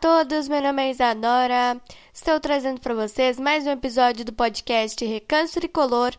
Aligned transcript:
todos, 0.00 0.46
meu 0.46 0.62
nome 0.62 0.80
é 0.80 0.90
Isadora. 0.90 1.80
Estou 2.14 2.38
trazendo 2.38 2.80
para 2.80 2.94
vocês 2.94 3.38
mais 3.38 3.66
um 3.66 3.70
episódio 3.70 4.24
do 4.24 4.32
podcast 4.32 5.04
Recanso 5.04 5.54
Tricolor. 5.54 6.14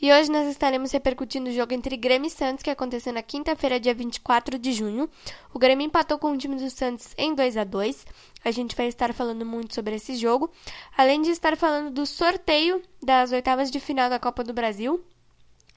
E 0.00 0.12
hoje 0.12 0.30
nós 0.30 0.46
estaremos 0.46 0.92
repercutindo 0.92 1.48
o 1.48 1.52
jogo 1.52 1.72
entre 1.72 1.96
Grêmio 1.96 2.28
e 2.28 2.30
Santos, 2.30 2.62
que 2.62 2.68
aconteceu 2.68 3.14
na 3.14 3.22
quinta-feira, 3.22 3.80
dia 3.80 3.94
24 3.94 4.58
de 4.58 4.74
junho. 4.74 5.08
O 5.54 5.58
Grêmio 5.58 5.86
empatou 5.86 6.18
com 6.18 6.32
o 6.32 6.36
time 6.36 6.56
do 6.56 6.68
Santos 6.68 7.14
em 7.16 7.34
2 7.34 7.56
a 7.56 7.64
2 7.64 8.06
A 8.44 8.50
gente 8.50 8.76
vai 8.76 8.88
estar 8.88 9.14
falando 9.14 9.46
muito 9.46 9.74
sobre 9.74 9.94
esse 9.94 10.16
jogo, 10.16 10.50
além 10.94 11.22
de 11.22 11.30
estar 11.30 11.56
falando 11.56 11.90
do 11.90 12.04
sorteio 12.04 12.82
das 13.02 13.32
oitavas 13.32 13.70
de 13.70 13.80
final 13.80 14.10
da 14.10 14.18
Copa 14.18 14.44
do 14.44 14.52
Brasil, 14.52 15.02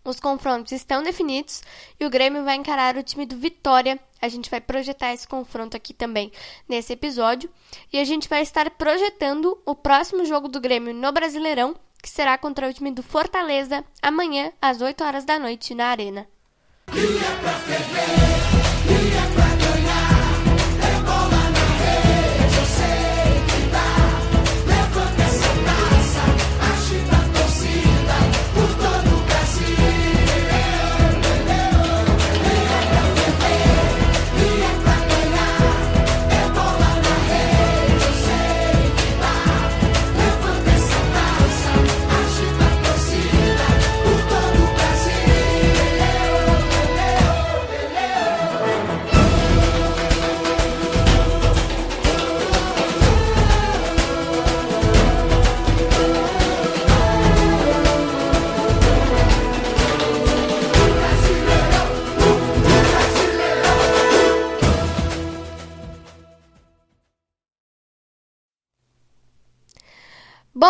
os 0.09 0.19
confrontos 0.19 0.71
estão 0.71 1.03
definidos 1.03 1.61
e 1.99 2.05
o 2.05 2.09
Grêmio 2.09 2.43
vai 2.43 2.55
encarar 2.55 2.97
o 2.97 3.03
time 3.03 3.25
do 3.25 3.37
Vitória. 3.37 3.99
A 4.21 4.29
gente 4.29 4.49
vai 4.49 4.61
projetar 4.61 5.13
esse 5.13 5.27
confronto 5.27 5.75
aqui 5.75 5.93
também 5.93 6.31
nesse 6.67 6.93
episódio. 6.93 7.49
E 7.91 7.99
a 7.99 8.03
gente 8.03 8.27
vai 8.27 8.41
estar 8.41 8.69
projetando 8.71 9.57
o 9.65 9.75
próximo 9.75 10.25
jogo 10.25 10.47
do 10.47 10.61
Grêmio 10.61 10.93
no 10.93 11.11
Brasileirão, 11.11 11.75
que 12.01 12.09
será 12.09 12.37
contra 12.37 12.69
o 12.69 12.73
time 12.73 12.91
do 12.91 13.03
Fortaleza 13.03 13.83
amanhã 14.01 14.51
às 14.61 14.81
8 14.81 15.03
horas 15.03 15.25
da 15.25 15.37
noite 15.37 15.75
na 15.75 15.87
Arena. 15.87 16.27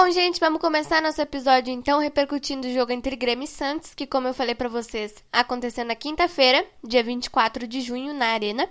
Bom, 0.07 0.13
gente, 0.13 0.39
vamos 0.39 0.61
começar 0.61 1.01
nosso 1.01 1.21
episódio 1.21 1.69
então 1.73 1.99
repercutindo 1.99 2.65
o 2.65 2.73
jogo 2.73 2.93
entre 2.93 3.13
Grêmio 3.13 3.43
e 3.43 3.47
Santos, 3.47 3.93
que 3.93 4.07
como 4.07 4.25
eu 4.25 4.33
falei 4.33 4.55
para 4.55 4.69
vocês, 4.69 5.13
aconteceu 5.33 5.83
na 5.83 5.95
quinta-feira, 5.95 6.65
dia 6.81 7.03
24 7.03 7.67
de 7.67 7.81
junho, 7.81 8.13
na 8.13 8.27
Arena. 8.27 8.69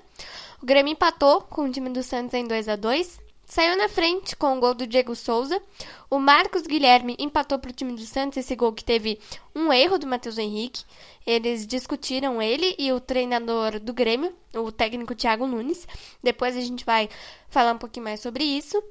O 0.62 0.64
Grêmio 0.64 0.94
empatou 0.94 1.42
com 1.42 1.66
o 1.66 1.70
time 1.70 1.90
do 1.90 2.02
Santos 2.02 2.32
em 2.32 2.46
2 2.46 2.70
a 2.70 2.76
2. 2.76 3.20
Saiu 3.44 3.76
na 3.76 3.86
frente 3.86 4.34
com 4.34 4.56
o 4.56 4.60
gol 4.60 4.72
do 4.72 4.86
Diego 4.86 5.14
Souza. 5.14 5.60
O 6.08 6.18
Marcos 6.18 6.62
Guilherme 6.62 7.14
empatou 7.18 7.58
para 7.58 7.70
o 7.70 7.74
time 7.74 7.92
do 7.92 8.06
Santos 8.06 8.38
esse 8.38 8.56
gol 8.56 8.72
que 8.72 8.82
teve 8.82 9.20
um 9.54 9.70
erro 9.70 9.98
do 9.98 10.06
Matheus 10.06 10.38
Henrique. 10.38 10.84
Eles 11.26 11.66
discutiram 11.66 12.40
ele 12.40 12.74
e 12.78 12.90
o 12.92 12.98
treinador 12.98 13.78
do 13.78 13.92
Grêmio, 13.92 14.34
o 14.54 14.72
técnico 14.72 15.14
Thiago 15.14 15.46
Nunes. 15.46 15.86
Depois 16.22 16.56
a 16.56 16.62
gente 16.62 16.82
vai 16.82 17.10
falar 17.50 17.74
um 17.74 17.78
pouquinho 17.78 18.04
mais 18.04 18.20
sobre 18.20 18.42
isso. 18.42 18.82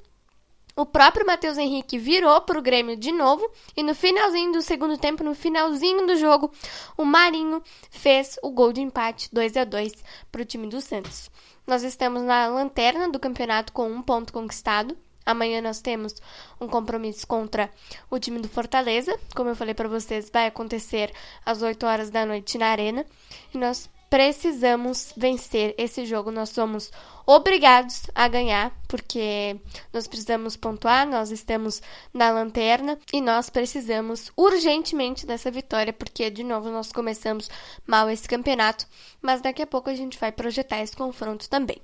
O 0.77 0.85
próprio 0.85 1.25
Matheus 1.25 1.57
Henrique 1.57 1.97
virou 1.97 2.41
para 2.41 2.59
o 2.59 2.61
Grêmio 2.61 2.97
de 2.97 3.09
novo 3.09 3.49
e 3.77 3.81
no 3.81 3.95
finalzinho 3.95 4.52
do 4.52 4.61
segundo 4.61 4.97
tempo, 4.97 5.23
no 5.23 5.33
finalzinho 5.33 6.05
do 6.05 6.17
jogo, 6.17 6.52
o 6.97 7.05
Marinho 7.05 7.63
fez 7.89 8.37
o 8.43 8.52
gol 8.52 8.73
de 8.73 8.81
empate 8.81 9.30
2 9.31 9.55
a 9.55 9.64
2 9.64 9.93
para 10.30 10.41
o 10.41 10.45
time 10.45 10.67
do 10.67 10.81
Santos. 10.81 11.31
Nós 11.65 11.81
estamos 11.83 12.23
na 12.23 12.47
lanterna 12.47 13.08
do 13.08 13.17
campeonato 13.17 13.71
com 13.71 13.87
um 13.87 14.02
ponto 14.02 14.33
conquistado. 14.33 14.97
Amanhã 15.25 15.61
nós 15.61 15.80
temos 15.80 16.21
um 16.59 16.67
compromisso 16.67 17.25
contra 17.25 17.71
o 18.11 18.19
time 18.19 18.41
do 18.41 18.49
Fortaleza. 18.49 19.17
Como 19.33 19.49
eu 19.49 19.55
falei 19.55 19.73
para 19.73 19.87
vocês, 19.87 20.30
vai 20.30 20.45
acontecer 20.45 21.09
às 21.45 21.61
8 21.61 21.85
horas 21.85 22.09
da 22.09 22.25
noite 22.25 22.58
na 22.58 22.67
Arena. 22.67 23.05
E 23.53 23.58
nós 23.58 23.89
precisamos 24.10 25.14
vencer 25.16 25.76
esse 25.77 26.05
jogo. 26.05 26.32
Nós 26.32 26.49
somos 26.49 26.92
obrigados 27.26 28.04
a 28.14 28.27
ganhar, 28.27 28.71
porque 28.88 29.60
nós 29.92 30.08
precisamos 30.08 30.55
pontuar, 30.55 31.08
nós 31.08 31.32
estamos 31.32 31.82
na 32.14 32.30
lanterna 32.30 32.99
e 33.11 33.20
nós 33.20 33.49
precisamos 33.49 34.32
urgentemente 34.38 35.26
dessa 35.26 35.49
vitória, 35.49 35.92
porque 35.92 36.30
de 36.30 36.44
novo 36.44 36.70
nós 36.70 36.92
começamos 36.92 37.49
mal 37.86 38.10
esse 38.10 38.27
campeonato, 38.27 38.86
mas 39.21 39.42
daqui 39.42 39.61
a 39.61 39.67
pouco 39.67 39.89
a 39.89 39.95
gente 39.95 40.20
vai 40.20 40.32
projetar 40.32 40.82
esse 40.82 40.95
confronto 40.95 41.49
também. 41.49 41.82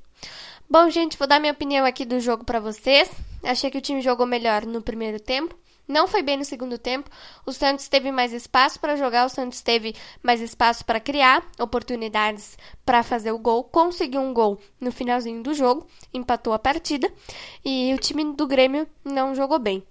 Bom, 0.69 0.89
gente, 0.89 1.17
vou 1.17 1.27
dar 1.27 1.39
minha 1.39 1.51
opinião 1.51 1.85
aqui 1.85 2.05
do 2.05 2.19
jogo 2.19 2.45
para 2.45 2.59
vocês. 2.59 3.09
Achei 3.43 3.69
que 3.69 3.77
o 3.77 3.81
time 3.81 3.99
jogou 4.01 4.25
melhor 4.25 4.65
no 4.65 4.81
primeiro 4.81 5.19
tempo. 5.19 5.53
Não 5.91 6.07
foi 6.07 6.21
bem 6.21 6.37
no 6.37 6.45
segundo 6.45 6.77
tempo. 6.77 7.09
O 7.45 7.51
Santos 7.51 7.89
teve 7.89 8.13
mais 8.13 8.31
espaço 8.31 8.79
para 8.79 8.95
jogar, 8.95 9.25
o 9.25 9.29
Santos 9.29 9.59
teve 9.59 9.93
mais 10.23 10.39
espaço 10.39 10.85
para 10.85 11.01
criar 11.01 11.45
oportunidades 11.59 12.57
para 12.85 13.03
fazer 13.03 13.33
o 13.33 13.37
gol. 13.37 13.65
Conseguiu 13.65 14.21
um 14.21 14.33
gol 14.33 14.57
no 14.79 14.89
finalzinho 14.89 15.43
do 15.43 15.53
jogo, 15.53 15.85
empatou 16.13 16.53
a 16.53 16.59
partida 16.59 17.11
e 17.65 17.93
o 17.93 17.97
time 17.97 18.23
do 18.33 18.47
Grêmio 18.47 18.87
não 19.03 19.35
jogou 19.35 19.59
bem. 19.59 19.83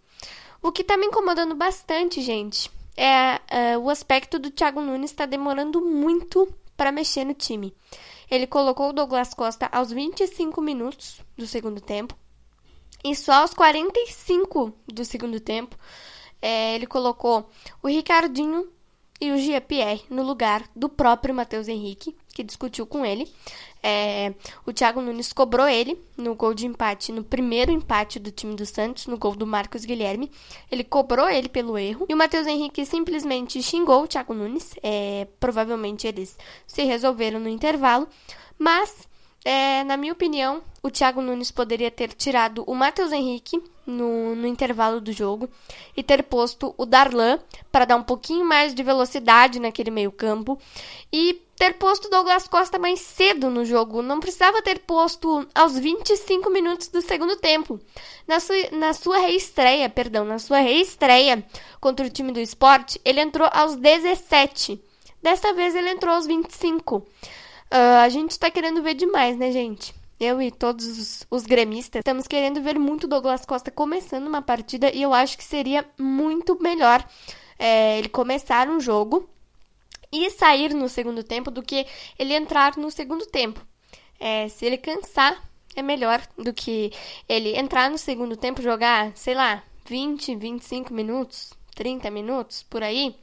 O 0.62 0.72
que 0.72 0.80
está 0.80 0.96
me 0.96 1.04
incomodando 1.04 1.54
bastante, 1.54 2.22
gente, 2.22 2.70
é 2.96 3.76
uh, 3.76 3.80
o 3.80 3.90
aspecto 3.90 4.38
do 4.38 4.50
Thiago 4.50 4.80
Nunes 4.80 5.10
está 5.10 5.26
demorando 5.26 5.82
muito 5.82 6.48
para 6.78 6.90
mexer 6.90 7.24
no 7.24 7.34
time. 7.34 7.74
Ele 8.30 8.46
colocou 8.46 8.88
o 8.88 8.92
Douglas 8.94 9.34
Costa 9.34 9.68
aos 9.70 9.92
25 9.92 10.62
minutos 10.62 11.20
do 11.36 11.46
segundo 11.46 11.78
tempo. 11.78 12.16
E 13.02 13.14
só 13.14 13.32
aos 13.34 13.54
45 13.54 14.72
do 14.86 15.04
segundo 15.04 15.40
tempo, 15.40 15.76
é, 16.40 16.74
ele 16.74 16.86
colocou 16.86 17.48
o 17.82 17.88
Ricardinho 17.88 18.68
e 19.20 19.30
o 19.30 19.36
Jean-Pierre 19.36 20.02
no 20.08 20.22
lugar 20.22 20.64
do 20.74 20.88
próprio 20.88 21.34
Matheus 21.34 21.68
Henrique, 21.68 22.16
que 22.32 22.42
discutiu 22.42 22.86
com 22.86 23.04
ele. 23.04 23.30
É, 23.82 24.32
o 24.66 24.72
Thiago 24.72 25.00
Nunes 25.00 25.32
cobrou 25.32 25.68
ele 25.68 25.98
no 26.16 26.34
gol 26.34 26.54
de 26.54 26.66
empate, 26.66 27.12
no 27.12 27.22
primeiro 27.22 27.70
empate 27.70 28.18
do 28.18 28.30
time 28.30 28.54
do 28.54 28.64
Santos, 28.64 29.06
no 29.06 29.18
gol 29.18 29.34
do 29.34 29.46
Marcos 29.46 29.84
Guilherme. 29.84 30.30
Ele 30.70 30.84
cobrou 30.84 31.28
ele 31.28 31.48
pelo 31.48 31.76
erro. 31.76 32.06
E 32.08 32.14
o 32.14 32.16
Matheus 32.16 32.46
Henrique 32.46 32.84
simplesmente 32.86 33.62
xingou 33.62 34.04
o 34.04 34.08
Thiago 34.08 34.32
Nunes. 34.32 34.74
É, 34.82 35.26
provavelmente 35.38 36.06
eles 36.06 36.38
se 36.66 36.82
resolveram 36.84 37.40
no 37.40 37.48
intervalo. 37.48 38.08
Mas 38.58 39.08
é, 39.44 39.82
na 39.84 39.96
minha 39.96 40.12
opinião, 40.12 40.62
o 40.82 40.90
Thiago 40.90 41.22
Nunes 41.22 41.50
poderia 41.50 41.90
ter 41.90 42.12
tirado 42.12 42.62
o 42.66 42.74
Matheus 42.74 43.10
Henrique 43.10 43.62
no, 43.86 44.34
no 44.34 44.46
intervalo 44.46 45.00
do 45.00 45.12
jogo 45.12 45.48
e 45.96 46.02
ter 46.02 46.22
posto 46.22 46.74
o 46.76 46.84
Darlan 46.84 47.38
para 47.72 47.84
dar 47.86 47.96
um 47.96 48.02
pouquinho 48.02 48.44
mais 48.44 48.74
de 48.74 48.82
velocidade 48.82 49.58
naquele 49.58 49.90
meio-campo 49.90 50.58
e 51.12 51.42
ter 51.56 51.74
posto 51.74 52.06
o 52.06 52.10
Douglas 52.10 52.48
Costa 52.48 52.78
mais 52.78 53.00
cedo 53.00 53.50
no 53.50 53.64
jogo. 53.64 54.02
Não 54.02 54.20
precisava 54.20 54.62
ter 54.62 54.80
posto 54.80 55.46
aos 55.54 55.78
25 55.78 56.50
minutos 56.50 56.88
do 56.88 57.00
segundo 57.00 57.36
tempo. 57.36 57.80
Na 58.26 58.40
sua, 58.40 58.56
na 58.72 58.92
sua 58.92 59.18
reestreia, 59.18 59.88
perdão, 59.88 60.24
na 60.24 60.38
sua 60.38 60.58
reestreia 60.60 61.44
contra 61.80 62.06
o 62.06 62.10
time 62.10 62.32
do 62.32 62.40
esporte, 62.40 63.00
ele 63.04 63.20
entrou 63.20 63.48
aos 63.52 63.76
17. 63.76 64.82
Desta 65.22 65.52
vez 65.52 65.74
ele 65.74 65.90
entrou 65.90 66.14
aos 66.14 66.26
25. 66.26 67.06
Uh, 67.72 68.02
a 68.02 68.08
gente 68.08 68.38
tá 68.38 68.50
querendo 68.50 68.82
ver 68.82 68.94
demais, 68.94 69.36
né, 69.36 69.52
gente? 69.52 69.94
Eu 70.18 70.42
e 70.42 70.50
todos 70.50 70.86
os, 70.86 71.26
os 71.30 71.44
gremistas 71.44 72.00
estamos 72.00 72.26
querendo 72.26 72.60
ver 72.60 72.78
muito 72.78 73.08
Douglas 73.08 73.46
Costa 73.46 73.70
começando 73.70 74.26
uma 74.26 74.42
partida 74.42 74.92
e 74.92 75.00
eu 75.00 75.14
acho 75.14 75.38
que 75.38 75.44
seria 75.44 75.88
muito 75.98 76.60
melhor 76.60 77.02
é, 77.58 77.98
ele 77.98 78.08
começar 78.08 78.68
um 78.68 78.80
jogo 78.80 79.28
e 80.12 80.28
sair 80.30 80.74
no 80.74 80.88
segundo 80.88 81.22
tempo 81.22 81.50
do 81.50 81.62
que 81.62 81.86
ele 82.18 82.34
entrar 82.34 82.76
no 82.76 82.90
segundo 82.90 83.24
tempo. 83.26 83.64
É, 84.18 84.48
se 84.48 84.66
ele 84.66 84.76
cansar, 84.76 85.42
é 85.74 85.82
melhor 85.82 86.20
do 86.36 86.52
que 86.52 86.92
ele 87.28 87.56
entrar 87.56 87.90
no 87.90 87.96
segundo 87.96 88.36
tempo, 88.36 88.60
jogar, 88.60 89.12
sei 89.16 89.34
lá, 89.34 89.62
20, 89.86 90.34
25 90.36 90.92
minutos, 90.92 91.52
30 91.74 92.10
minutos, 92.10 92.62
por 92.62 92.82
aí. 92.82 93.16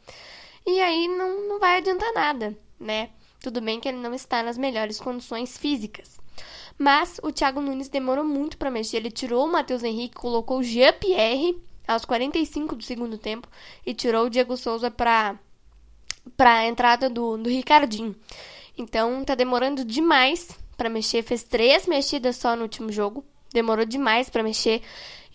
E 0.66 0.80
aí 0.80 1.08
não, 1.08 1.48
não 1.48 1.60
vai 1.60 1.78
adiantar 1.78 2.14
nada, 2.14 2.58
né? 2.80 3.10
Tudo 3.40 3.62
bem 3.62 3.80
que 3.80 3.88
ele 3.88 3.98
não 3.98 4.14
está 4.14 4.42
nas 4.44 4.58
melhores 4.58 5.00
condições 5.00 5.58
físicas. 5.58 6.20
Mas 6.78 7.20
o 7.24 7.32
Thiago 7.32 7.62
Nunes 7.62 7.90
demorou 7.90 8.24
muito 8.24 8.58
para 8.58 8.72
mexer. 8.72 8.98
Ele 8.98 9.12
tirou 9.12 9.46
o 9.46 9.52
Matheus 9.52 9.84
Henrique, 9.84 10.16
colocou 10.16 10.60
o 10.60 10.64
Jean-Pierre 10.64 11.58
aos 11.88 12.06
45 12.06 12.76
do 12.76 12.84
segundo 12.84 13.18
tempo 13.18 13.48
e 13.86 13.94
tirou 13.94 14.26
o 14.26 14.30
Diego 14.30 14.58
Souza 14.58 14.92
para 14.92 15.40
a 16.40 16.68
entrada 16.68 17.10
do, 17.10 17.38
do 17.38 17.50
Ricardinho. 17.50 18.16
Então 18.78 19.24
tá 19.24 19.34
demorando 19.34 19.84
demais 19.84 20.50
para 20.76 20.90
mexer. 20.90 21.24
Fez 21.24 21.44
três 21.44 21.88
mexidas 21.88 22.36
só 22.36 22.56
no 22.56 22.64
último 22.64 22.92
jogo. 22.92 23.26
demorou 23.52 23.86
demais 23.86 24.30
para 24.30 24.44
mexer 24.44 24.82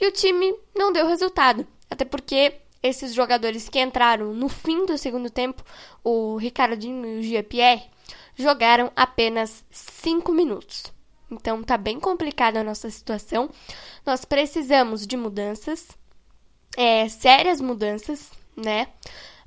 e 0.00 0.06
o 0.06 0.12
time 0.12 0.54
não 0.74 0.92
deu 0.92 1.06
resultado. 1.06 1.66
Até 1.90 2.04
porque 2.04 2.54
esses 2.82 3.14
jogadores 3.14 3.68
que 3.68 3.80
entraram 3.80 4.34
no 4.34 4.48
fim 4.48 4.84
do 4.84 4.98
segundo 4.98 5.30
tempo, 5.30 5.62
o 6.02 6.36
Ricardinho 6.36 7.06
e 7.06 7.20
o 7.20 7.22
Gia-Pierre, 7.22 7.90
jogaram 8.36 8.90
apenas 8.96 9.64
5 9.70 10.32
minutos. 10.32 10.84
Então 11.30 11.62
tá 11.62 11.76
bem 11.76 11.98
complicada 11.98 12.60
a 12.60 12.64
nossa 12.64 12.90
situação. 12.90 13.48
Nós 14.04 14.24
precisamos 14.24 15.06
de 15.06 15.16
mudanças, 15.16 15.88
é, 16.76 17.08
sérias 17.08 17.60
mudanças, 17.60 18.30
né? 18.56 18.88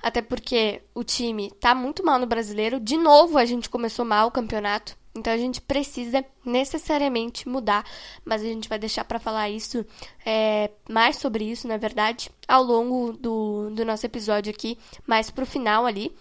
Até 0.02 0.22
porque 0.22 0.82
o 0.94 1.04
time 1.04 1.52
tá 1.60 1.74
muito 1.74 2.06
mal 2.06 2.20
no 2.20 2.28
brasileiro. 2.28 2.80
De 2.80 2.98
novo, 2.98 3.38
a 3.38 3.46
gente 3.46 3.70
começou 3.70 4.06
mal 4.06 4.28
o 4.28 4.32
campeonato. 4.32 4.96
Então 5.16 5.32
a 5.32 5.38
gente 5.38 5.62
precisa 5.62 6.26
necessariamente 6.44 7.48
mudar, 7.48 7.86
mas 8.26 8.42
a 8.42 8.46
gente 8.46 8.68
vai 8.68 8.78
deixar 8.78 9.06
para 9.06 9.18
falar 9.18 9.50
isso, 9.50 9.86
é, 10.26 10.70
mais 10.90 11.16
sobre 11.16 11.46
isso, 11.46 11.68
na 11.70 11.78
verdade, 11.78 12.30
ao 12.46 12.62
longo 12.62 13.14
do, 13.14 13.70
do 13.70 13.86
nosso 13.86 14.06
episódio 14.06 14.54
aqui, 14.54 14.78
mais 15.08 15.32
pro 15.32 15.46
final 15.46 15.86
ali, 15.86 16.14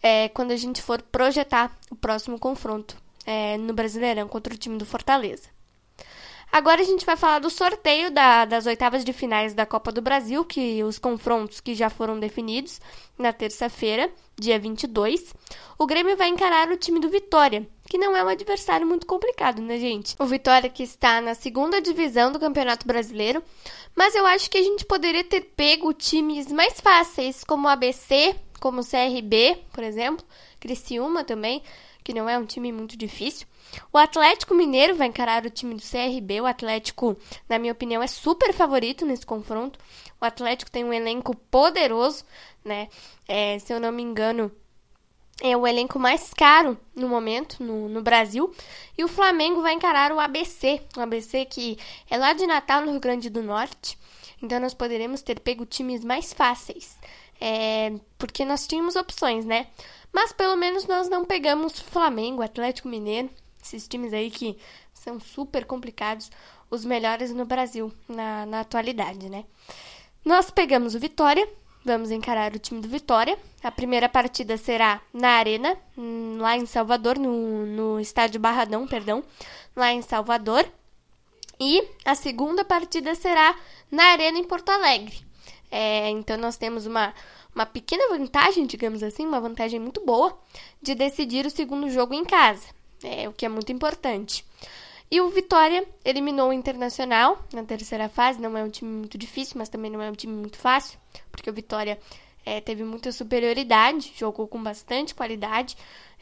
é, 0.00 0.28
quando 0.28 0.52
a 0.52 0.56
gente 0.56 0.80
for 0.80 1.02
projetar 1.02 1.76
o 1.90 1.96
próximo 1.96 2.38
confronto 2.38 2.96
é, 3.26 3.58
no 3.58 3.74
Brasileirão 3.74 4.28
contra 4.28 4.54
o 4.54 4.56
time 4.56 4.78
do 4.78 4.86
Fortaleza. 4.86 5.57
Agora 6.50 6.80
a 6.80 6.84
gente 6.84 7.04
vai 7.04 7.16
falar 7.16 7.40
do 7.40 7.50
sorteio 7.50 8.10
da, 8.10 8.44
das 8.44 8.66
oitavas 8.66 9.04
de 9.04 9.12
finais 9.12 9.52
da 9.52 9.66
Copa 9.66 9.92
do 9.92 10.00
Brasil, 10.00 10.44
que 10.44 10.82
os 10.82 10.98
confrontos 10.98 11.60
que 11.60 11.74
já 11.74 11.90
foram 11.90 12.18
definidos 12.18 12.80
na 13.18 13.32
terça-feira, 13.32 14.10
dia 14.38 14.58
22. 14.58 15.34
O 15.78 15.86
Grêmio 15.86 16.16
vai 16.16 16.28
encarar 16.28 16.70
o 16.70 16.76
time 16.76 17.00
do 17.00 17.10
Vitória, 17.10 17.68
que 17.88 17.98
não 17.98 18.16
é 18.16 18.24
um 18.24 18.28
adversário 18.28 18.86
muito 18.86 19.06
complicado, 19.06 19.60
né, 19.60 19.78
gente? 19.78 20.16
O 20.18 20.24
Vitória 20.24 20.70
que 20.70 20.82
está 20.82 21.20
na 21.20 21.34
segunda 21.34 21.82
divisão 21.82 22.32
do 22.32 22.40
Campeonato 22.40 22.86
Brasileiro, 22.86 23.42
mas 23.94 24.14
eu 24.14 24.24
acho 24.26 24.50
que 24.50 24.58
a 24.58 24.62
gente 24.62 24.86
poderia 24.86 25.24
ter 25.24 25.42
pego 25.54 25.92
times 25.92 26.50
mais 26.50 26.80
fáceis, 26.80 27.44
como 27.44 27.68
o 27.68 27.70
ABC, 27.70 28.34
como 28.58 28.80
o 28.80 28.84
CRB, 28.84 29.58
por 29.72 29.84
exemplo, 29.84 30.24
Criciúma 30.58 31.24
também, 31.24 31.62
que 32.08 32.14
não 32.14 32.26
é 32.26 32.38
um 32.38 32.46
time 32.46 32.72
muito 32.72 32.96
difícil. 32.96 33.46
O 33.92 33.98
Atlético 33.98 34.54
Mineiro 34.54 34.94
vai 34.94 35.08
encarar 35.08 35.44
o 35.44 35.50
time 35.50 35.74
do 35.74 35.82
CRB. 35.82 36.40
O 36.40 36.46
Atlético, 36.46 37.14
na 37.46 37.58
minha 37.58 37.74
opinião, 37.74 38.02
é 38.02 38.06
super 38.06 38.50
favorito 38.54 39.04
nesse 39.04 39.26
confronto. 39.26 39.78
O 40.18 40.24
Atlético 40.24 40.70
tem 40.70 40.86
um 40.86 40.92
elenco 40.92 41.36
poderoso, 41.36 42.24
né? 42.64 42.88
É, 43.28 43.58
se 43.58 43.74
eu 43.74 43.78
não 43.78 43.92
me 43.92 44.02
engano, 44.02 44.50
é 45.42 45.54
o 45.54 45.66
elenco 45.66 45.98
mais 45.98 46.32
caro 46.32 46.78
no 46.96 47.10
momento 47.10 47.62
no, 47.62 47.90
no, 47.90 48.00
Brasil. 48.00 48.50
E 48.96 49.04
o 49.04 49.08
Flamengo 49.08 49.60
vai 49.60 49.74
encarar 49.74 50.10
o 50.10 50.18
ABC, 50.18 50.80
o 50.96 51.00
ABC 51.00 51.44
que 51.44 51.78
é 52.08 52.16
lá 52.16 52.32
de 52.32 52.46
Natal, 52.46 52.80
no 52.80 52.92
Rio 52.92 53.00
Grande 53.00 53.28
do 53.28 53.42
Norte. 53.42 53.98
Então 54.42 54.58
nós 54.58 54.72
poderemos 54.72 55.20
ter 55.20 55.40
pego 55.40 55.66
times 55.66 56.02
mais 56.02 56.32
fáceis, 56.32 56.96
é, 57.38 57.92
porque 58.16 58.46
nós 58.46 58.66
tínhamos 58.66 58.96
opções, 58.96 59.44
né? 59.44 59.66
Mas 60.18 60.32
pelo 60.32 60.56
menos 60.56 60.84
nós 60.84 61.08
não 61.08 61.24
pegamos 61.24 61.78
Flamengo, 61.78 62.42
Atlético 62.42 62.88
Mineiro 62.88 63.30
esses 63.62 63.86
times 63.86 64.12
aí 64.12 64.32
que 64.32 64.58
são 64.92 65.20
super 65.20 65.64
complicados, 65.64 66.28
os 66.68 66.84
melhores 66.84 67.30
no 67.30 67.44
Brasil 67.44 67.92
na, 68.08 68.44
na 68.44 68.60
atualidade, 68.62 69.30
né? 69.30 69.44
Nós 70.24 70.50
pegamos 70.50 70.96
o 70.96 70.98
Vitória, 70.98 71.48
vamos 71.84 72.10
encarar 72.10 72.52
o 72.52 72.58
time 72.58 72.80
do 72.80 72.88
Vitória. 72.88 73.38
A 73.62 73.70
primeira 73.70 74.08
partida 74.08 74.56
será 74.56 75.00
na 75.12 75.28
Arena, 75.28 75.76
hum, 75.96 76.38
lá 76.40 76.56
em 76.56 76.66
Salvador, 76.66 77.16
no, 77.16 77.64
no 77.64 78.00
estádio 78.00 78.40
Barradão, 78.40 78.88
perdão, 78.88 79.22
lá 79.76 79.92
em 79.92 80.02
Salvador. 80.02 80.68
E 81.60 81.80
a 82.04 82.16
segunda 82.16 82.64
partida 82.64 83.14
será 83.14 83.56
na 83.88 84.02
Arena 84.06 84.36
em 84.36 84.44
Porto 84.44 84.70
Alegre. 84.70 85.16
É, 85.70 86.10
então 86.10 86.36
nós 86.36 86.56
temos 86.56 86.86
uma, 86.86 87.14
uma 87.54 87.66
pequena 87.66 88.08
vantagem, 88.08 88.66
digamos 88.66 89.02
assim, 89.02 89.26
uma 89.26 89.40
vantagem 89.40 89.80
muito 89.80 90.04
boa 90.04 90.38
de 90.80 90.94
decidir 90.94 91.46
o 91.46 91.50
segundo 91.50 91.90
jogo 91.90 92.14
em 92.14 92.24
casa 92.24 92.78
é, 93.02 93.28
o 93.28 93.32
que 93.32 93.46
é 93.46 93.48
muito 93.48 93.72
importante. 93.72 94.44
E 95.10 95.20
o 95.20 95.28
Vitória 95.30 95.86
eliminou 96.04 96.50
o 96.50 96.52
Internacional 96.52 97.42
na 97.52 97.64
terceira 97.64 98.08
fase. 98.08 98.40
Não 98.40 98.56
é 98.56 98.62
um 98.62 98.68
time 98.68 98.90
muito 98.90 99.16
difícil, 99.16 99.56
mas 99.56 99.68
também 99.68 99.90
não 99.90 100.02
é 100.02 100.10
um 100.10 100.14
time 100.14 100.34
muito 100.34 100.58
fácil, 100.58 100.98
porque 101.30 101.48
o 101.48 101.52
Vitória 101.52 101.98
é, 102.44 102.60
teve 102.60 102.84
muita 102.84 103.10
superioridade, 103.10 104.12
jogou 104.16 104.46
com 104.46 104.62
bastante 104.62 105.14
qualidade. 105.14 105.76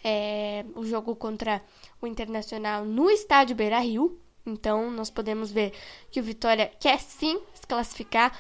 É, 0.05 0.65
o 0.77 0.85
jogo 0.85 1.17
contra 1.17 1.61
o 2.01 2.07
Internacional 2.07 2.85
no 2.85 3.11
estádio 3.11 3.57
Beira 3.57 3.81
Rio. 3.81 4.21
Então, 4.45 4.89
nós 4.93 5.11
podemos 5.11 5.51
ver 5.51 5.73
que 6.13 6.21
o 6.21 6.23
Vitória 6.23 6.71
quer 6.79 7.01
sim 7.01 7.41
se 7.55 7.67
classificar. 7.67 8.39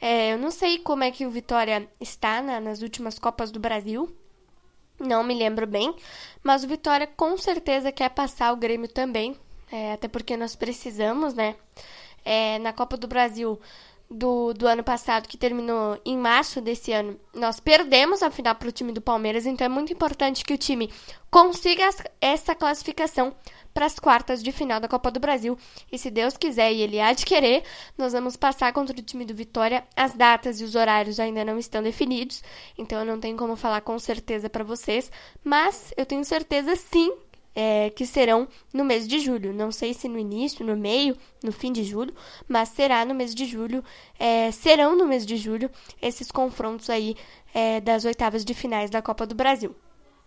É, 0.00 0.32
eu 0.32 0.38
não 0.38 0.50
sei 0.50 0.78
como 0.78 1.04
é 1.04 1.10
que 1.10 1.26
o 1.26 1.30
Vitória 1.30 1.88
está 2.00 2.40
na, 2.40 2.60
nas 2.60 2.82
últimas 2.82 3.18
Copas 3.18 3.50
do 3.50 3.58
Brasil, 3.58 4.14
não 4.98 5.22
me 5.24 5.34
lembro 5.34 5.66
bem, 5.66 5.94
mas 6.42 6.64
o 6.64 6.68
Vitória 6.68 7.06
com 7.06 7.36
certeza 7.36 7.92
quer 7.92 8.10
passar 8.10 8.52
o 8.52 8.56
Grêmio 8.56 8.88
também, 8.88 9.36
é, 9.70 9.92
até 9.92 10.08
porque 10.08 10.36
nós 10.36 10.54
precisamos, 10.56 11.34
né? 11.34 11.56
É, 12.24 12.58
na 12.58 12.72
Copa 12.72 12.96
do 12.96 13.08
Brasil 13.08 13.60
do, 14.10 14.54
do 14.54 14.66
ano 14.66 14.82
passado, 14.82 15.28
que 15.28 15.36
terminou 15.36 16.00
em 16.04 16.16
março 16.16 16.60
desse 16.60 16.92
ano, 16.92 17.18
nós 17.34 17.60
perdemos 17.60 18.22
a 18.22 18.30
final 18.30 18.54
para 18.54 18.68
o 18.68 18.72
time 18.72 18.92
do 18.92 19.02
Palmeiras, 19.02 19.44
então 19.44 19.64
é 19.64 19.68
muito 19.68 19.92
importante 19.92 20.44
que 20.44 20.54
o 20.54 20.58
time 20.58 20.90
consiga 21.30 21.88
essa 22.20 22.54
classificação 22.54 23.34
para 23.74 23.84
as 23.84 23.98
quartas 23.98 24.42
de 24.42 24.50
final 24.50 24.80
da 24.80 24.88
Copa 24.88 25.10
do 25.10 25.20
Brasil. 25.20 25.58
E 25.92 25.98
se 25.98 26.10
Deus 26.10 26.36
quiser 26.36 26.72
e 26.72 26.80
Ele 26.80 26.96
querer, 27.24 27.62
nós 27.98 28.12
vamos 28.12 28.34
passar 28.34 28.72
contra 28.72 28.98
o 28.98 29.02
time 29.02 29.26
do 29.26 29.34
Vitória. 29.34 29.84
As 29.94 30.14
datas 30.14 30.60
e 30.60 30.64
os 30.64 30.74
horários 30.74 31.20
ainda 31.20 31.44
não 31.44 31.58
estão 31.58 31.82
definidos, 31.82 32.42
então 32.78 33.00
eu 33.00 33.04
não 33.04 33.20
tenho 33.20 33.36
como 33.36 33.56
falar 33.56 33.82
com 33.82 33.98
certeza 33.98 34.48
para 34.48 34.64
vocês, 34.64 35.12
mas 35.44 35.92
eu 35.96 36.06
tenho 36.06 36.24
certeza 36.24 36.74
sim 36.76 37.12
é, 37.60 37.90
que 37.90 38.06
serão 38.06 38.46
no 38.72 38.84
mês 38.84 39.08
de 39.08 39.18
julho. 39.18 39.52
Não 39.52 39.72
sei 39.72 39.92
se 39.92 40.08
no 40.08 40.16
início, 40.16 40.64
no 40.64 40.76
meio, 40.76 41.16
no 41.42 41.50
fim 41.50 41.72
de 41.72 41.82
julho, 41.82 42.14
mas 42.46 42.68
será 42.68 43.04
no 43.04 43.16
mês 43.16 43.34
de 43.34 43.46
julho. 43.46 43.82
É, 44.16 44.52
serão 44.52 44.94
no 44.94 45.04
mês 45.04 45.26
de 45.26 45.36
julho 45.36 45.68
esses 46.00 46.30
confrontos 46.30 46.88
aí 46.88 47.16
é, 47.52 47.80
das 47.80 48.04
oitavas 48.04 48.44
de 48.44 48.54
finais 48.54 48.90
da 48.90 49.02
Copa 49.02 49.26
do 49.26 49.34
Brasil. 49.34 49.74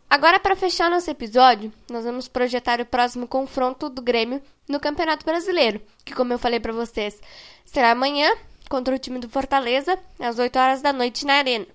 Agora, 0.09 0.41
para 0.41 0.57
fechar 0.57 0.91
nosso 0.91 1.09
episódio, 1.09 1.71
nós 1.89 2.03
vamos 2.03 2.27
projetar 2.27 2.81
o 2.81 2.85
próximo 2.85 3.25
confronto 3.25 3.89
do 3.89 4.01
Grêmio 4.01 4.41
no 4.67 4.77
Campeonato 4.77 5.25
Brasileiro, 5.25 5.81
que, 6.03 6.13
como 6.13 6.33
eu 6.33 6.39
falei 6.39 6.59
para 6.59 6.73
vocês, 6.73 7.17
será 7.63 7.91
amanhã 7.91 8.29
contra 8.69 8.93
o 8.93 8.99
time 8.99 9.19
do 9.19 9.29
Fortaleza, 9.29 9.97
às 10.19 10.37
8 10.37 10.59
horas 10.59 10.81
da 10.81 10.91
noite 10.91 11.25
na 11.25 11.35
Arena. 11.35 11.65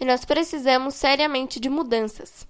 E 0.00 0.04
nós 0.04 0.24
precisamos 0.24 0.96
seriamente 0.96 1.60
de 1.60 1.68
mudanças. 1.70 2.49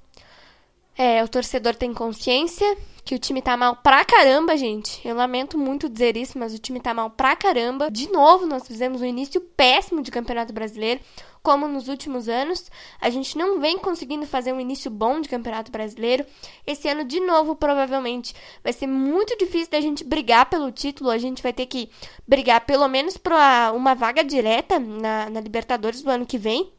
É, 1.02 1.24
o 1.24 1.28
torcedor 1.28 1.74
tem 1.74 1.94
consciência 1.94 2.76
que 3.02 3.14
o 3.14 3.18
time 3.18 3.40
tá 3.40 3.56
mal 3.56 3.74
pra 3.74 4.04
caramba, 4.04 4.54
gente. 4.54 5.00
Eu 5.02 5.16
lamento 5.16 5.56
muito 5.56 5.88
dizer 5.88 6.14
isso, 6.14 6.38
mas 6.38 6.52
o 6.52 6.58
time 6.58 6.78
tá 6.78 6.92
mal 6.92 7.08
pra 7.08 7.34
caramba. 7.34 7.90
De 7.90 8.12
novo, 8.12 8.44
nós 8.44 8.66
fizemos 8.66 9.00
um 9.00 9.06
início 9.06 9.40
péssimo 9.40 10.02
de 10.02 10.10
Campeonato 10.10 10.52
Brasileiro 10.52 11.00
como 11.42 11.66
nos 11.66 11.88
últimos 11.88 12.28
anos. 12.28 12.70
A 13.00 13.08
gente 13.08 13.38
não 13.38 13.58
vem 13.58 13.78
conseguindo 13.78 14.26
fazer 14.26 14.52
um 14.52 14.60
início 14.60 14.90
bom 14.90 15.22
de 15.22 15.28
Campeonato 15.30 15.72
Brasileiro. 15.72 16.26
Esse 16.66 16.86
ano, 16.86 17.02
de 17.02 17.18
novo, 17.18 17.56
provavelmente 17.56 18.34
vai 18.62 18.74
ser 18.74 18.86
muito 18.86 19.38
difícil 19.38 19.70
da 19.70 19.80
gente 19.80 20.04
brigar 20.04 20.50
pelo 20.50 20.70
título. 20.70 21.08
A 21.08 21.16
gente 21.16 21.42
vai 21.42 21.54
ter 21.54 21.64
que 21.64 21.88
brigar 22.28 22.66
pelo 22.66 22.86
menos 22.88 23.16
por 23.16 23.32
uma 23.74 23.94
vaga 23.94 24.22
direta 24.22 24.78
na, 24.78 25.30
na 25.30 25.40
Libertadores 25.40 26.02
do 26.02 26.10
ano 26.10 26.26
que 26.26 26.36
vem. 26.36 26.70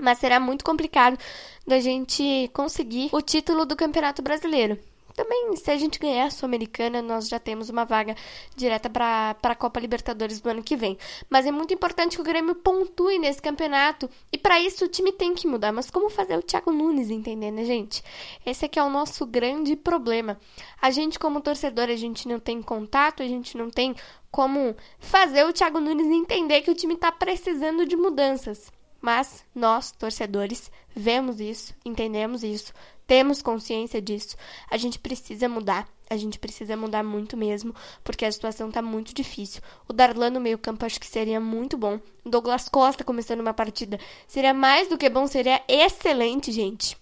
Mas 0.00 0.18
será 0.18 0.40
muito 0.40 0.64
complicado 0.64 1.18
da 1.66 1.78
gente 1.80 2.50
conseguir 2.52 3.08
o 3.12 3.22
título 3.22 3.64
do 3.64 3.76
Campeonato 3.76 4.22
Brasileiro. 4.22 4.78
Também, 5.14 5.54
se 5.54 5.70
a 5.70 5.76
gente 5.76 6.00
ganhar 6.00 6.26
a 6.26 6.30
Sul-Americana, 6.30 7.00
nós 7.00 7.28
já 7.28 7.38
temos 7.38 7.70
uma 7.70 7.84
vaga 7.84 8.16
direta 8.56 8.90
para 8.90 9.36
a 9.40 9.54
Copa 9.54 9.78
Libertadores 9.78 10.40
do 10.40 10.50
ano 10.50 10.62
que 10.62 10.76
vem. 10.76 10.98
Mas 11.30 11.46
é 11.46 11.52
muito 11.52 11.72
importante 11.72 12.16
que 12.16 12.20
o 12.20 12.24
Grêmio 12.24 12.56
pontue 12.56 13.16
nesse 13.16 13.40
campeonato. 13.40 14.10
E 14.32 14.36
para 14.36 14.60
isso 14.60 14.84
o 14.84 14.88
time 14.88 15.12
tem 15.12 15.32
que 15.32 15.46
mudar. 15.46 15.72
Mas 15.72 15.88
como 15.88 16.10
fazer 16.10 16.36
o 16.36 16.42
Thiago 16.42 16.72
Nunes 16.72 17.10
entender, 17.10 17.52
né, 17.52 17.64
gente? 17.64 18.02
Esse 18.44 18.64
aqui 18.64 18.76
é 18.76 18.82
o 18.82 18.90
nosso 18.90 19.24
grande 19.24 19.76
problema. 19.76 20.36
A 20.82 20.90
gente, 20.90 21.16
como 21.16 21.40
torcedor, 21.40 21.84
a 21.84 21.96
gente 21.96 22.26
não 22.26 22.40
tem 22.40 22.60
contato, 22.60 23.22
a 23.22 23.28
gente 23.28 23.56
não 23.56 23.70
tem 23.70 23.94
como 24.32 24.74
fazer 24.98 25.44
o 25.44 25.52
Thiago 25.52 25.78
Nunes 25.78 26.08
entender 26.08 26.62
que 26.62 26.72
o 26.72 26.74
time 26.74 26.94
está 26.94 27.12
precisando 27.12 27.86
de 27.86 27.96
mudanças. 27.96 28.68
Mas 29.04 29.44
nós, 29.54 29.92
torcedores, 29.92 30.72
vemos 30.96 31.38
isso, 31.38 31.74
entendemos 31.84 32.42
isso, 32.42 32.72
temos 33.06 33.42
consciência 33.42 34.00
disso. 34.00 34.34
A 34.70 34.78
gente 34.78 34.98
precisa 34.98 35.46
mudar. 35.46 35.86
A 36.08 36.16
gente 36.16 36.38
precisa 36.38 36.74
mudar 36.74 37.04
muito 37.04 37.36
mesmo, 37.36 37.74
porque 38.02 38.24
a 38.24 38.32
situação 38.32 38.70
tá 38.70 38.80
muito 38.80 39.12
difícil. 39.14 39.60
O 39.86 39.92
Darlan 39.92 40.30
no 40.30 40.40
meio-campo 40.40 40.86
acho 40.86 40.98
que 40.98 41.06
seria 41.06 41.38
muito 41.38 41.76
bom. 41.76 42.00
O 42.24 42.30
Douglas 42.30 42.66
Costa 42.66 43.04
começando 43.04 43.40
uma 43.40 43.52
partida 43.52 44.00
seria 44.26 44.54
mais 44.54 44.88
do 44.88 44.96
que 44.96 45.10
bom, 45.10 45.26
seria 45.26 45.62
excelente, 45.68 46.50
gente. 46.50 46.96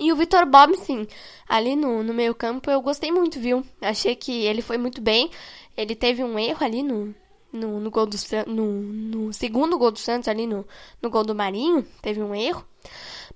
E 0.00 0.12
o 0.12 0.16
Vitor 0.16 0.44
Bob, 0.46 0.76
sim, 0.78 1.06
ali 1.48 1.76
no, 1.76 2.02
no 2.02 2.12
meio 2.12 2.34
campo 2.34 2.68
eu 2.72 2.82
gostei 2.82 3.12
muito, 3.12 3.38
viu? 3.38 3.64
Achei 3.80 4.16
que 4.16 4.32
ele 4.32 4.62
foi 4.62 4.78
muito 4.78 5.00
bem. 5.00 5.30
Ele 5.76 5.94
teve 5.94 6.24
um 6.24 6.36
erro 6.36 6.64
ali 6.64 6.82
no, 6.82 7.14
no, 7.52 7.80
no 7.80 7.90
gol 7.90 8.06
do 8.06 8.16
no, 8.46 8.66
no 8.66 9.32
segundo 9.32 9.78
gol 9.78 9.90
do 9.90 9.98
Santos, 9.98 10.28
ali 10.28 10.46
no, 10.46 10.66
no 11.00 11.10
gol 11.10 11.24
do 11.24 11.34
Marinho, 11.34 11.86
teve 12.02 12.22
um 12.22 12.34
erro. 12.34 12.64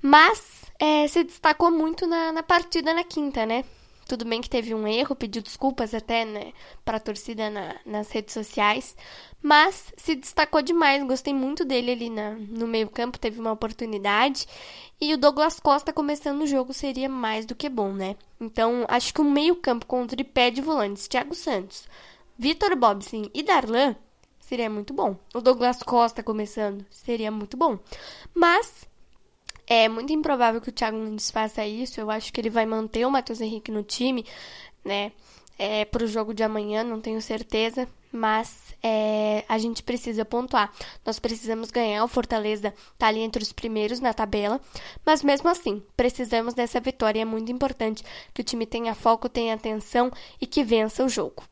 Mas 0.00 0.64
é, 0.78 1.06
se 1.08 1.24
destacou 1.24 1.70
muito 1.70 2.06
na, 2.06 2.32
na 2.32 2.42
partida 2.42 2.92
na 2.92 3.04
quinta, 3.04 3.46
né? 3.46 3.64
Tudo 4.06 4.26
bem 4.26 4.40
que 4.42 4.50
teve 4.50 4.74
um 4.74 4.86
erro, 4.86 5.16
pediu 5.16 5.40
desculpas 5.40 5.94
até 5.94 6.26
né, 6.26 6.52
para 6.84 6.98
a 6.98 7.00
torcida 7.00 7.48
na, 7.48 7.76
nas 7.86 8.10
redes 8.10 8.34
sociais, 8.34 8.94
mas 9.42 9.94
se 9.96 10.14
destacou 10.14 10.60
demais. 10.60 11.02
Gostei 11.04 11.32
muito 11.32 11.64
dele 11.64 11.92
ali 11.92 12.10
na, 12.10 12.32
no 12.32 12.66
meio-campo, 12.66 13.18
teve 13.18 13.40
uma 13.40 13.52
oportunidade. 13.52 14.46
E 15.00 15.14
o 15.14 15.18
Douglas 15.18 15.58
Costa 15.58 15.92
começando 15.92 16.42
o 16.42 16.46
jogo 16.46 16.74
seria 16.74 17.08
mais 17.08 17.46
do 17.46 17.54
que 17.54 17.68
bom, 17.68 17.92
né? 17.92 18.16
Então, 18.38 18.84
acho 18.88 19.12
que 19.14 19.22
o 19.22 19.24
meio-campo 19.24 19.86
com 19.86 20.02
o 20.02 20.06
tripé 20.06 20.50
de 20.50 20.60
volantes, 20.60 21.08
Thiago 21.08 21.34
Santos, 21.34 21.88
Vitor 22.38 22.76
Bobson 22.76 23.30
e 23.32 23.42
Darlan 23.42 23.96
seria 24.44 24.68
muito 24.68 24.92
bom. 24.92 25.16
O 25.34 25.40
Douglas 25.40 25.82
Costa 25.82 26.22
começando 26.22 26.84
seria 26.90 27.30
muito 27.30 27.56
bom. 27.56 27.78
Mas 28.34 28.86
é 29.66 29.88
muito 29.88 30.12
improvável 30.12 30.60
que 30.60 30.68
o 30.68 30.72
Thiago 30.72 30.96
Nunes 30.96 31.30
faça 31.30 31.66
isso. 31.66 32.00
Eu 32.00 32.10
acho 32.10 32.32
que 32.32 32.40
ele 32.40 32.50
vai 32.50 32.66
manter 32.66 33.06
o 33.06 33.10
Matheus 33.10 33.40
Henrique 33.40 33.70
no 33.70 33.82
time, 33.82 34.24
né? 34.84 35.12
É, 35.58 35.84
para 35.84 36.04
o 36.04 36.06
jogo 36.06 36.34
de 36.34 36.42
amanhã, 36.42 36.82
não 36.82 37.00
tenho 37.00 37.22
certeza, 37.22 37.88
mas 38.10 38.74
é, 38.82 39.44
a 39.48 39.56
gente 39.56 39.82
precisa 39.82 40.24
pontuar. 40.24 40.72
Nós 41.06 41.18
precisamos 41.18 41.70
ganhar. 41.70 42.04
O 42.04 42.08
Fortaleza 42.08 42.74
está 42.92 43.06
ali 43.06 43.20
entre 43.20 43.42
os 43.42 43.52
primeiros 43.52 44.00
na 44.00 44.12
tabela, 44.12 44.60
mas 45.06 45.22
mesmo 45.22 45.48
assim, 45.48 45.82
precisamos 45.96 46.54
dessa 46.54 46.80
vitória. 46.80 47.22
É 47.22 47.24
muito 47.24 47.50
importante 47.50 48.04
que 48.34 48.40
o 48.40 48.44
time 48.44 48.66
tenha 48.66 48.94
foco, 48.94 49.28
tenha 49.28 49.54
atenção 49.54 50.10
e 50.40 50.46
que 50.46 50.64
vença 50.64 51.04
o 51.04 51.08
jogo. 51.08 51.44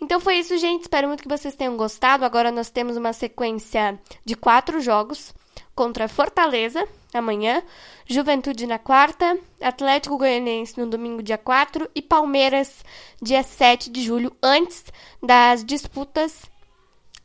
Então 0.00 0.20
foi 0.20 0.36
isso, 0.36 0.56
gente. 0.58 0.82
Espero 0.82 1.08
muito 1.08 1.22
que 1.22 1.28
vocês 1.28 1.54
tenham 1.54 1.76
gostado. 1.76 2.24
Agora 2.24 2.50
nós 2.50 2.70
temos 2.70 2.96
uma 2.96 3.12
sequência 3.12 3.98
de 4.24 4.36
quatro 4.36 4.80
jogos 4.80 5.34
contra 5.74 6.08
Fortaleza 6.08 6.86
amanhã, 7.12 7.62
Juventude 8.06 8.66
na 8.66 8.78
quarta, 8.78 9.38
Atlético 9.60 10.18
Goianiense 10.18 10.78
no 10.78 10.86
domingo, 10.86 11.22
dia 11.22 11.38
4 11.38 11.88
e 11.94 12.02
Palmeiras, 12.02 12.84
dia 13.22 13.42
7 13.42 13.90
de 13.90 14.02
julho, 14.02 14.36
antes 14.42 14.84
das 15.22 15.64
disputas 15.64 16.42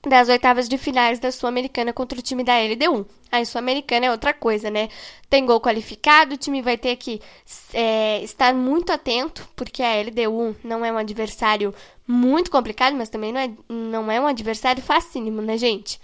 das 0.07 0.29
oitavas 0.29 0.67
de 0.67 0.77
finais 0.77 1.19
da 1.19 1.31
Sul-Americana 1.31 1.93
contra 1.93 2.17
o 2.17 2.21
time 2.21 2.43
da 2.43 2.53
LDU. 2.57 3.05
A 3.31 3.43
Sul-Americana 3.45 4.07
é 4.07 4.11
outra 4.11 4.33
coisa, 4.33 4.69
né? 4.69 4.89
Tem 5.29 5.45
gol 5.45 5.61
qualificado, 5.61 6.33
o 6.33 6.37
time 6.37 6.61
vai 6.61 6.77
ter 6.77 6.95
que 6.95 7.21
é, 7.73 8.21
estar 8.23 8.53
muito 8.53 8.91
atento, 8.91 9.47
porque 9.55 9.83
a 9.83 10.01
LDU 10.01 10.55
não 10.63 10.83
é 10.83 10.91
um 10.91 10.97
adversário 10.97 11.73
muito 12.07 12.49
complicado, 12.49 12.95
mas 12.95 13.09
também 13.09 13.31
não 13.31 13.39
é, 13.39 13.51
não 13.69 14.11
é 14.11 14.19
um 14.19 14.27
adversário 14.27 14.81
facílimo, 14.81 15.41
né, 15.41 15.57
gente? 15.57 15.99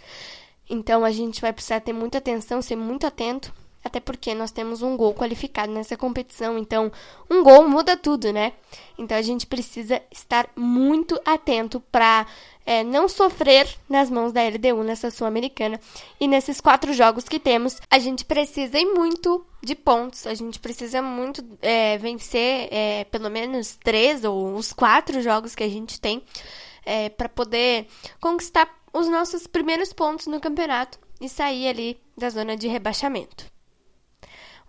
Então 0.70 1.04
a 1.04 1.12
gente 1.12 1.42
vai 1.42 1.51
precisar 1.51 1.80
ter 1.80 1.94
muita 1.94 2.20
atenção, 2.20 2.62
ser 2.62 2.75
muito 2.75 3.08
atento, 3.08 3.54
até 3.84 4.00
porque 4.00 4.36
nós 4.36 4.51
temos 4.51 4.82
um 4.82 4.96
gol 4.96 5.13
qualificado 5.13 5.72
nessa 5.72 5.96
competição. 5.98 6.58
Então, 6.58 6.92
um 7.30 7.42
gol 7.42 7.68
muda 7.68 7.96
tudo, 7.96 8.32
né? 8.32 8.54
Então 8.98 9.18
a 9.18 9.22
gente 9.22 9.48
precisa 9.48 10.01
estar 10.12 10.50
muito 10.56 11.20
atento 11.25 11.80
para 11.92 12.27
é, 12.68 12.84
não 12.84 13.08
sofrer 13.08 13.66
nas 13.88 14.10
mãos 14.10 14.34
da 14.34 14.44
LDU 14.44 14.84
nessa 14.84 15.10
Sul-Americana. 15.10 15.80
E 16.20 16.28
nesses 16.28 16.60
quatro 16.60 16.92
jogos 16.92 17.24
que 17.24 17.40
temos, 17.40 17.78
a 17.90 17.98
gente 17.98 18.26
precisa 18.26 18.78
ir 18.78 18.86
muito 18.86 19.48
de 19.64 19.74
pontos. 19.74 20.28
A 20.28 20.34
gente 20.34 20.60
precisa 20.60 21.02
muito 21.02 21.42
é, 21.62 21.98
vencer 21.98 22.68
é, 22.70 23.06
pelo 23.06 23.30
menos 23.30 23.78
três 23.82 24.26
ou 24.26 24.54
os 24.54 24.74
quatro 24.74 25.22
jogos 25.22 25.56
que 25.56 25.64
a 25.64 25.70
gente 25.70 26.02
tem 26.02 26.22
é, 26.86 27.08
para 27.08 27.30
poder 27.30 27.88
conquistar 28.20 28.70
os 28.92 29.08
nossos 29.08 29.48
primeiros 29.48 29.94
pontos 29.94 30.28
no 30.28 30.42
campeonato 30.42 31.00
e 31.22 31.30
sair 31.30 31.70
ali 31.70 31.98
da 32.18 32.30
zona 32.30 32.58
de 32.58 32.68
rebaixamento. 32.68 33.46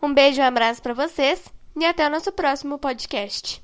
Um 0.01 0.15
beijo 0.15 0.41
e 0.41 0.45
um 0.45 0.47
abraço 0.47 0.81
para 0.81 0.95
vocês 0.95 1.53
e 1.77 1.85
até 1.85 2.07
o 2.07 2.11
nosso 2.11 2.31
próximo 2.31 2.79
podcast. 2.79 3.61